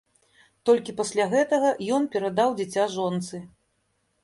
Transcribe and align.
Толькі 0.69 0.95
пасля 1.01 1.27
гэтага 1.33 1.69
ён 1.97 2.09
перадаў 2.17 2.57
дзіця 2.61 2.89
жонцы. 2.97 3.45